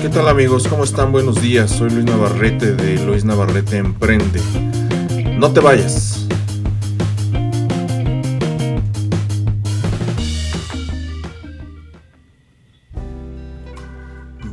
[0.00, 0.68] ¿Qué tal amigos?
[0.68, 1.10] ¿Cómo están?
[1.10, 1.72] Buenos días.
[1.72, 4.40] Soy Luis Navarrete de Luis Navarrete Emprende.
[5.36, 6.28] No te vayas.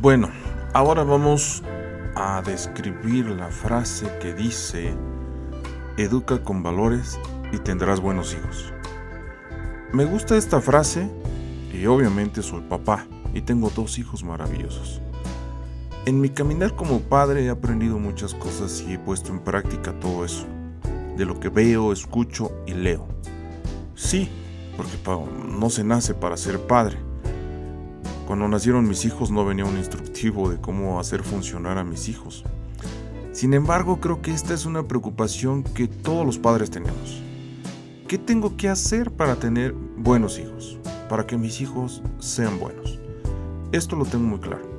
[0.00, 0.30] Bueno,
[0.74, 1.62] ahora vamos
[2.16, 4.96] a describir la frase que dice,
[5.96, 7.20] educa con valores
[7.52, 8.72] y tendrás buenos hijos.
[9.92, 11.08] Me gusta esta frase
[11.72, 15.00] y obviamente soy papá y tengo dos hijos maravillosos.
[16.06, 20.24] En mi caminar como padre he aprendido muchas cosas y he puesto en práctica todo
[20.24, 20.46] eso,
[21.16, 23.08] de lo que veo, escucho y leo.
[23.96, 24.28] Sí,
[24.76, 24.96] porque
[25.48, 26.96] no se nace para ser padre.
[28.24, 32.44] Cuando nacieron mis hijos no venía un instructivo de cómo hacer funcionar a mis hijos.
[33.32, 37.20] Sin embargo, creo que esta es una preocupación que todos los padres tenemos.
[38.06, 40.78] ¿Qué tengo que hacer para tener buenos hijos?
[41.08, 43.00] Para que mis hijos sean buenos.
[43.72, 44.75] Esto lo tengo muy claro.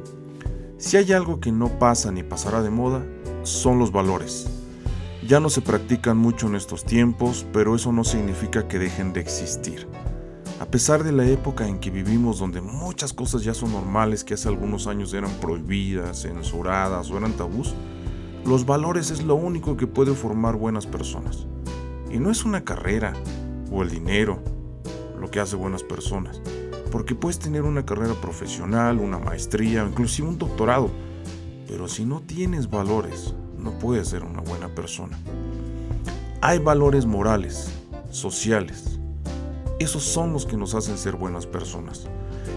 [0.80, 3.04] Si hay algo que no pasa ni pasará de moda,
[3.42, 4.46] son los valores.
[5.28, 9.20] Ya no se practican mucho en estos tiempos, pero eso no significa que dejen de
[9.20, 9.88] existir.
[10.60, 14.36] A pesar de la época en que vivimos donde muchas cosas ya son normales que
[14.36, 17.74] hace algunos años eran prohibidas, censuradas o eran tabús,
[18.46, 21.48] los valores es lo único que puede formar buenas personas.
[22.12, 23.14] Y no es una carrera
[23.72, 24.44] o el dinero
[25.20, 26.40] lo que hace buenas personas
[26.88, 30.90] porque puedes tener una carrera profesional, una maestría, inclusive un doctorado,
[31.68, 35.18] pero si no tienes valores, no puedes ser una buena persona.
[36.42, 37.72] Hay valores morales,
[38.10, 39.00] sociales.
[39.80, 42.08] Esos son los que nos hacen ser buenas personas.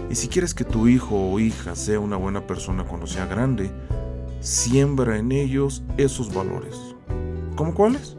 [0.09, 3.71] Y si quieres que tu hijo o hija sea una buena persona cuando sea grande,
[4.39, 6.75] siembra en ellos esos valores.
[7.55, 8.17] ¿Cómo cuáles?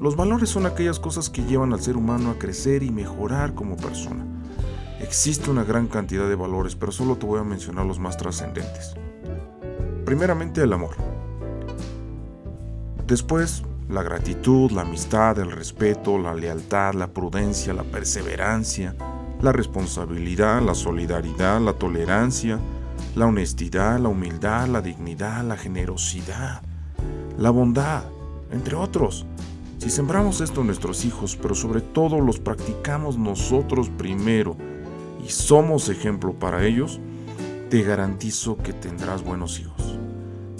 [0.00, 3.76] Los valores son aquellas cosas que llevan al ser humano a crecer y mejorar como
[3.76, 4.24] persona.
[5.00, 8.94] Existe una gran cantidad de valores, pero solo te voy a mencionar los más trascendentes.
[10.04, 10.96] Primeramente el amor.
[13.06, 18.94] Después la gratitud, la amistad, el respeto, la lealtad, la prudencia, la perseverancia,
[19.42, 22.60] la responsabilidad, la solidaridad, la tolerancia,
[23.16, 26.62] la honestidad, la humildad, la dignidad, la generosidad,
[27.36, 28.04] la bondad,
[28.52, 29.26] entre otros.
[29.78, 34.56] Si sembramos esto en nuestros hijos, pero sobre todo los practicamos nosotros primero,
[35.24, 37.00] y somos ejemplo para ellos,
[37.68, 39.98] te garantizo que tendrás buenos hijos.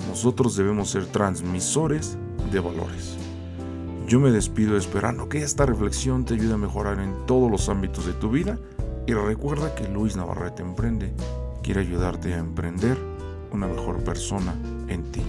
[0.08, 2.16] Nosotros debemos ser transmisores
[2.50, 3.16] de valores.
[4.06, 8.06] Yo me despido esperando que esta reflexión te ayude a mejorar en todos los ámbitos
[8.06, 8.58] de tu vida
[9.06, 11.12] y recuerda que Luis Navarrete Emprende
[11.62, 12.98] quiere ayudarte a emprender
[13.52, 14.54] una mejor persona
[14.88, 15.22] en ti.